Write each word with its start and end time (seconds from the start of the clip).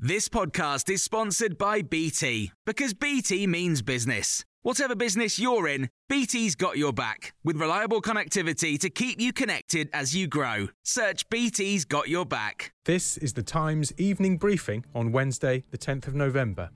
This 0.00 0.28
podcast 0.28 0.88
is 0.90 1.02
sponsored 1.02 1.58
by 1.58 1.82
BT 1.82 2.52
because 2.64 2.94
BT 2.94 3.48
means 3.48 3.82
business. 3.82 4.44
Whatever 4.62 4.94
business 4.94 5.40
you're 5.40 5.66
in, 5.66 5.90
BT's 6.08 6.54
got 6.54 6.78
your 6.78 6.92
back 6.92 7.34
with 7.42 7.56
reliable 7.56 8.00
connectivity 8.00 8.78
to 8.78 8.90
keep 8.90 9.20
you 9.20 9.32
connected 9.32 9.90
as 9.92 10.14
you 10.14 10.28
grow. 10.28 10.68
Search 10.84 11.28
BT's 11.30 11.84
got 11.84 12.08
your 12.08 12.24
back. 12.24 12.72
This 12.84 13.16
is 13.16 13.32
the 13.32 13.42
Times 13.42 13.92
evening 13.98 14.38
briefing 14.38 14.84
on 14.94 15.10
Wednesday, 15.10 15.64
the 15.72 15.78
10th 15.78 16.06
of 16.06 16.14
November. 16.14 16.70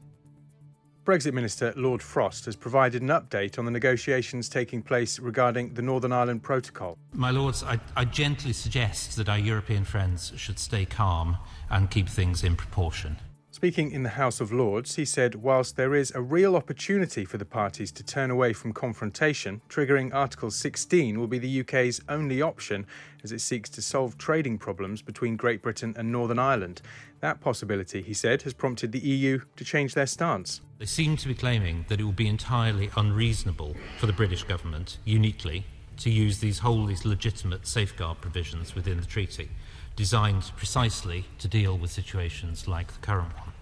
Brexit 1.05 1.33
Minister 1.33 1.73
Lord 1.75 2.01
Frost 2.01 2.45
has 2.45 2.55
provided 2.55 3.03
an 3.03 3.09
update 3.09 3.59
on 3.59 3.65
the 3.65 3.73
negotiations 3.73 4.49
taking 4.49 4.83
place 4.83 5.19
regarding 5.19 5.75
the 5.75 5.83
Northern 5.83 6.13
Ireland 6.13 6.45
Protocol. 6.45 6.97
My 7.13 7.33
Lords, 7.33 7.65
I, 7.65 7.81
I, 7.97 8.05
gently 8.05 8.53
suggest 8.53 9.17
that 9.17 9.29
our 9.29 9.39
European 9.39 9.83
friends 9.83 10.33
should 10.37 10.61
stay 10.61 10.85
calm 10.85 11.39
and 11.71 11.91
keep 11.91 12.09
things 12.09 12.45
in 12.45 12.55
proportion. 12.55 13.17
Speaking 13.63 13.93
in 13.93 14.03
the 14.03 14.09
House 14.19 14.41
of 14.41 14.51
Lords, 14.51 14.97
he 14.97 15.05
said 15.05 15.37
whilst 15.37 15.77
there 15.77 15.95
is 15.95 16.11
a 16.17 16.21
real 16.21 16.57
opportunity 16.57 17.25
for 17.25 17.39
the 17.39 17.45
parties 17.45 17.93
to 17.93 18.03
turn 18.03 18.29
away 18.29 18.53
from 18.53 18.73
confrontation, 18.73 19.61
triggering 19.69 20.13
Article 20.13 20.51
16 20.51 21.17
will 21.17 21.29
be 21.29 21.39
the 21.39 21.61
UK's 21.61 22.01
only 22.09 22.43
option 22.43 22.85
as 23.23 23.31
it 23.31 23.41
seeks 23.41 23.71
to 23.71 23.81
solve 23.81 24.19
trading 24.19 24.59
problems 24.59 25.01
between 25.01 25.37
Great 25.37 25.63
Britain 25.63 25.95
and 25.97 26.11
Northern 26.11 26.41
Ireland. 26.41 26.83
That 27.21 27.41
possibility, 27.41 28.03
he 28.03 28.15
said, 28.15 28.43
has 28.43 28.53
prompted 28.53 28.91
the 28.91 28.99
EU 28.99 29.43
to 29.55 29.65
change 29.65 29.95
their 29.95 30.07
stance. 30.07 30.61
They 30.81 30.87
seem 30.87 31.17
to 31.19 31.29
be 31.29 31.35
claiming 31.35 31.85
that 31.89 32.01
it 32.01 32.05
will 32.05 32.11
be 32.11 32.27
entirely 32.27 32.91
unreasonable 32.97 33.77
for 34.01 34.07
the 34.07 34.13
British 34.13 34.43
government, 34.43 34.99
uniquely, 35.05 35.67
to 35.99 36.11
use 36.11 36.41
these 36.41 36.59
wholly 36.59 36.97
legitimate 37.05 37.69
safeguard 37.69 38.21
provisions 38.21 38.75
within 38.75 38.99
the 38.99 39.07
treaty 39.07 39.51
designed 39.97 40.51
precisely 40.57 41.25
to 41.39 41.49
deal 41.49 41.77
with 41.77 41.91
situations 41.91 42.67
like 42.67 42.93
the 42.93 43.01
current 43.01 43.37
one. 43.37 43.53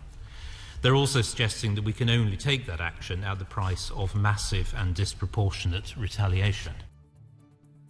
They're 0.82 0.94
also 0.94 1.20
suggesting 1.20 1.74
that 1.74 1.84
we 1.84 1.92
can 1.92 2.08
only 2.08 2.36
take 2.36 2.66
that 2.66 2.80
action 2.80 3.22
at 3.22 3.38
the 3.38 3.44
price 3.44 3.90
of 3.90 4.14
massive 4.14 4.74
and 4.76 4.95
disproportionate 4.95 5.95
retaliation. 5.96 6.74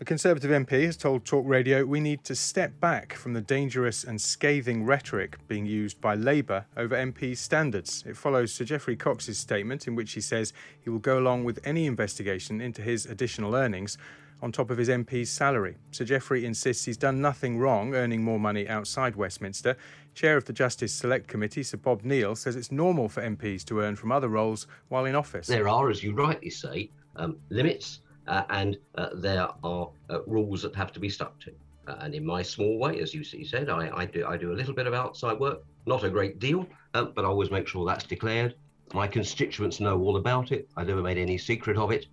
A 0.01 0.05
Conservative 0.05 0.51
MP 0.51 0.87
has 0.87 0.97
told 0.97 1.27
Talk 1.27 1.45
Radio 1.47 1.85
we 1.85 2.01
need 2.01 2.25
to 2.25 2.35
step 2.35 2.81
back 2.81 3.13
from 3.13 3.35
the 3.35 3.43
dangerous 3.43 4.03
and 4.03 4.19
scathing 4.19 4.87
rhetoric 4.87 5.37
being 5.47 5.67
used 5.67 6.01
by 6.01 6.15
Labour 6.15 6.65
over 6.75 6.97
MPs' 6.97 7.37
standards. 7.37 8.03
It 8.07 8.17
follows 8.17 8.51
Sir 8.51 8.65
Geoffrey 8.65 8.97
Cox's 8.97 9.39
statement 9.39 9.87
in 9.87 9.95
which 9.95 10.15
he 10.15 10.23
says 10.23 10.55
he 10.81 10.89
will 10.89 11.01
go 11.01 11.19
along 11.19 11.45
with 11.45 11.61
any 11.65 11.85
investigation 11.85 12.63
into 12.63 12.81
his 12.81 13.05
additional 13.05 13.55
earnings 13.55 13.99
on 14.43 14.53
top 14.53 14.71
of 14.71 14.79
his 14.79 14.89
MP's 14.89 15.31
salary. 15.31 15.77
Sir 15.91 16.05
Geoffrey 16.05 16.45
insists 16.45 16.85
he's 16.85 16.97
done 16.97 17.21
nothing 17.21 17.59
wrong 17.59 17.95
earning 17.95 18.23
more 18.23 18.41
money 18.41 18.69
outside 18.69 19.17
Westminster. 19.17 19.77
Chair 20.15 20.37
of 20.37 20.45
the 20.45 20.53
Justice 20.53 20.93
Select 20.93 21.29
Committee, 21.29 21.63
Sir 21.63 21.77
Bob 21.77 22.05
Neill, 22.05 22.35
says 22.35 22.57
it's 22.57 22.73
normal 22.73 23.09
for 23.09 23.23
MPs 23.23 23.65
to 23.67 23.81
earn 23.81 23.97
from 23.97 24.13
other 24.13 24.29
roles 24.29 24.67
while 24.89 25.05
in 25.05 25.15
office. 25.15 25.47
There 25.47 25.69
are, 25.69 25.91
as 25.91 26.03
you 26.03 26.15
rightly 26.15 26.51
say, 26.51 26.91
um, 27.17 27.37
limits 27.51 28.01
uh, 28.27 28.45
and 28.51 28.79
uh, 28.97 29.09
there 29.15 29.49
are 29.65 29.91
uh, 30.09 30.23
rules 30.27 30.63
that 30.63 30.75
have 30.75 30.93
to 30.93 31.01
be 31.01 31.09
stuck 31.09 31.39
to. 31.41 31.53
Uh, 31.89 31.97
and 32.01 32.15
in 32.15 32.25
my 32.25 32.43
small 32.43 32.79
way, 32.79 33.01
as 33.01 33.13
you 33.15 33.25
said, 33.25 33.69
I, 33.69 33.91
I, 33.95 34.05
do 34.07 34.27
I 34.27 34.37
do 34.37 34.53
a 34.53 34.55
little 34.55 34.75
bit 34.75 34.87
of 34.87 34.95
outside 34.95 35.39
work, 35.39 35.65
not 35.87 36.05
a 36.05 36.11
great 36.11 36.39
deal, 36.39 36.67
um, 36.95 37.13
but 37.15 37.25
I 37.25 37.29
always 37.29 37.51
make 37.51 37.67
sure 37.67 37.85
that's 37.85 38.05
declared. 38.05 38.55
My 38.93 39.07
constituents 39.07 39.81
know 39.81 40.01
all 40.01 40.17
about 40.17 40.53
it. 40.53 40.69
I 40.77 40.85
never 40.85 41.03
made 41.03 41.19
any 41.19 41.39
secret 41.39 41.77
of 41.77 41.91
it. 41.91 42.07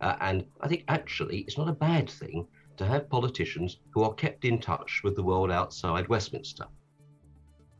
Uh, 0.00 0.16
and 0.20 0.46
I 0.60 0.68
think 0.68 0.84
actually 0.88 1.40
it's 1.40 1.58
not 1.58 1.68
a 1.68 1.72
bad 1.72 2.08
thing 2.08 2.46
to 2.76 2.86
have 2.86 3.10
politicians 3.10 3.78
who 3.90 4.02
are 4.02 4.14
kept 4.14 4.44
in 4.44 4.58
touch 4.58 5.02
with 5.04 5.14
the 5.14 5.22
world 5.22 5.50
outside 5.50 6.08
Westminster. 6.08 6.64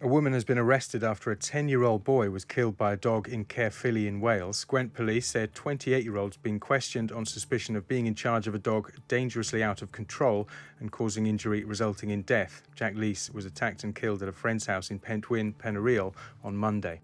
A 0.03 0.09
woman 0.09 0.33
has 0.33 0.45
been 0.45 0.57
arrested 0.57 1.05
after 1.05 1.31
a 1.31 1.37
10 1.37 1.69
year 1.69 1.83
old 1.83 2.05
boy 2.05 2.31
was 2.31 2.47
killed 2.47 2.79
by 2.79 2.95
a 2.95 2.97
dog 2.97 3.29
in 3.29 3.45
Caerphilly 3.45 4.07
in 4.07 4.21
Wales. 4.23 4.65
Gwent 4.65 4.95
police 4.95 5.27
said 5.27 5.55
28 5.55 6.05
year 6.05 6.17
old's 6.17 6.39
been 6.39 6.59
questioned 6.59 7.13
on 7.13 7.27
suspicion 7.27 7.77
of 7.77 7.87
being 7.87 8.07
in 8.07 8.15
charge 8.15 8.47
of 8.47 8.55
a 8.55 8.59
dog 8.59 8.93
dangerously 9.09 9.63
out 9.63 9.83
of 9.83 9.93
control 9.93 10.49
and 10.79 10.91
causing 10.91 11.27
injury 11.27 11.65
resulting 11.65 12.09
in 12.09 12.23
death. 12.23 12.63
Jack 12.75 12.95
Lis 12.97 13.29
was 13.29 13.45
attacked 13.45 13.85
and 13.85 13.95
killed 13.95 14.23
at 14.23 14.29
a 14.29 14.33
friend's 14.33 14.65
house 14.65 14.91
in 14.91 14.99
Pentwyn, 14.99 15.55
Penyrheol 15.55 16.15
on 16.43 16.57
Monday. 16.57 17.03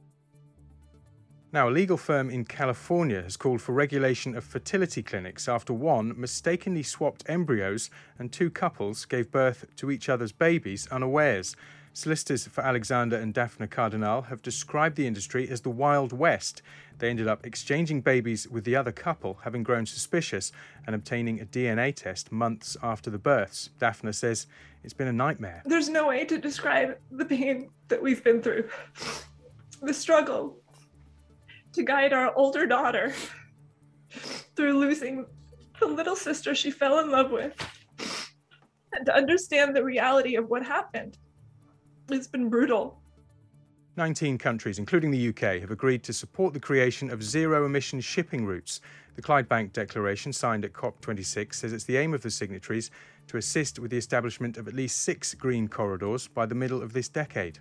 Now, 1.52 1.68
a 1.68 1.70
legal 1.70 1.96
firm 1.96 2.28
in 2.28 2.44
California 2.44 3.22
has 3.22 3.36
called 3.36 3.62
for 3.62 3.72
regulation 3.72 4.36
of 4.36 4.44
fertility 4.44 5.02
clinics 5.02 5.48
after 5.48 5.72
one 5.72 6.18
mistakenly 6.18 6.82
swapped 6.82 7.22
embryos 7.28 7.88
and 8.18 8.32
two 8.32 8.50
couples 8.50 9.04
gave 9.04 9.30
birth 9.30 9.64
to 9.76 9.92
each 9.92 10.08
other's 10.08 10.32
babies 10.32 10.88
unawares. 10.90 11.54
Solicitors 11.92 12.48
for 12.48 12.62
Alexander 12.62 13.16
and 13.16 13.32
Daphne 13.32 13.68
Cardinal 13.68 14.22
have 14.22 14.42
described 14.42 14.96
the 14.96 15.06
industry 15.06 15.48
as 15.48 15.60
the 15.60 15.70
Wild 15.70 16.12
West. 16.12 16.62
They 16.98 17.08
ended 17.08 17.28
up 17.28 17.46
exchanging 17.46 18.00
babies 18.00 18.48
with 18.48 18.64
the 18.64 18.76
other 18.76 18.92
couple, 18.92 19.38
having 19.44 19.62
grown 19.62 19.86
suspicious 19.86 20.50
and 20.84 20.96
obtaining 20.96 21.40
a 21.40 21.46
DNA 21.46 21.94
test 21.94 22.32
months 22.32 22.76
after 22.82 23.08
the 23.08 23.18
births. 23.18 23.70
Daphne 23.78 24.12
says 24.12 24.48
it's 24.82 24.92
been 24.92 25.08
a 25.08 25.12
nightmare. 25.12 25.62
There's 25.64 25.88
no 25.88 26.08
way 26.08 26.24
to 26.24 26.38
describe 26.38 26.98
the 27.12 27.24
pain 27.24 27.70
that 27.86 28.02
we've 28.02 28.22
been 28.22 28.42
through, 28.42 28.68
the 29.80 29.94
struggle 29.94 30.58
to 31.76 31.82
guide 31.82 32.12
our 32.14 32.34
older 32.36 32.66
daughter 32.66 33.12
through 34.56 34.78
losing 34.78 35.26
the 35.78 35.86
little 35.86 36.16
sister 36.16 36.54
she 36.54 36.70
fell 36.70 36.98
in 37.00 37.10
love 37.10 37.30
with 37.30 37.54
and 38.92 39.04
to 39.04 39.14
understand 39.14 39.76
the 39.76 39.84
reality 39.84 40.36
of 40.36 40.48
what 40.48 40.64
happened. 40.64 41.18
It's 42.10 42.28
been 42.28 42.48
brutal. 42.48 42.98
19 43.98 44.38
countries, 44.38 44.78
including 44.78 45.10
the 45.10 45.28
UK, 45.28 45.60
have 45.60 45.70
agreed 45.70 46.02
to 46.04 46.12
support 46.14 46.54
the 46.54 46.60
creation 46.60 47.10
of 47.10 47.22
zero 47.22 47.66
emission 47.66 48.00
shipping 48.00 48.46
routes. 48.46 48.80
The 49.14 49.22
Clydebank 49.22 49.72
Declaration, 49.72 50.32
signed 50.32 50.64
at 50.64 50.72
COP26, 50.72 51.54
says 51.54 51.72
it's 51.74 51.84
the 51.84 51.96
aim 51.98 52.14
of 52.14 52.22
the 52.22 52.30
signatories 52.30 52.90
to 53.28 53.36
assist 53.36 53.78
with 53.78 53.90
the 53.90 53.96
establishment 53.98 54.56
of 54.56 54.66
at 54.68 54.74
least 54.74 55.02
six 55.02 55.34
green 55.34 55.68
corridors 55.68 56.26
by 56.26 56.46
the 56.46 56.54
middle 56.54 56.82
of 56.82 56.94
this 56.94 57.08
decade. 57.08 57.58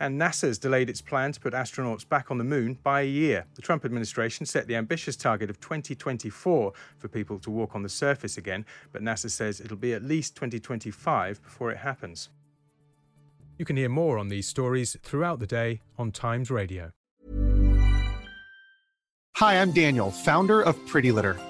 And 0.00 0.20
NASA's 0.20 0.58
delayed 0.58 0.88
its 0.88 1.00
plan 1.00 1.32
to 1.32 1.40
put 1.40 1.54
astronauts 1.54 2.08
back 2.08 2.30
on 2.30 2.38
the 2.38 2.44
moon 2.44 2.78
by 2.82 3.00
a 3.00 3.06
year. 3.06 3.46
The 3.54 3.62
Trump 3.62 3.84
administration 3.84 4.46
set 4.46 4.66
the 4.66 4.76
ambitious 4.76 5.16
target 5.16 5.50
of 5.50 5.60
2024 5.60 6.72
for 6.96 7.08
people 7.08 7.38
to 7.40 7.50
walk 7.50 7.74
on 7.74 7.82
the 7.82 7.88
surface 7.88 8.38
again, 8.38 8.64
but 8.92 9.02
NASA 9.02 9.30
says 9.30 9.60
it'll 9.60 9.76
be 9.76 9.94
at 9.94 10.02
least 10.02 10.36
2025 10.36 11.42
before 11.42 11.70
it 11.70 11.78
happens. 11.78 12.28
You 13.58 13.64
can 13.64 13.76
hear 13.76 13.88
more 13.88 14.18
on 14.18 14.28
these 14.28 14.46
stories 14.46 14.96
throughout 15.02 15.40
the 15.40 15.46
day 15.46 15.80
on 15.98 16.12
Times 16.12 16.50
Radio. 16.50 16.92
Hi, 19.36 19.60
I'm 19.60 19.72
Daniel, 19.72 20.10
founder 20.10 20.62
of 20.62 20.84
Pretty 20.86 21.12
Litter. 21.12 21.36